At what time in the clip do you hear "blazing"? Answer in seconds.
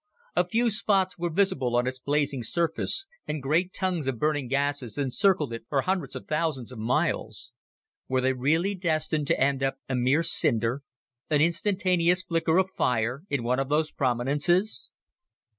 1.99-2.41